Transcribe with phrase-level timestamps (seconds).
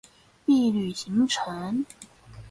[0.47, 1.85] 畢旅行程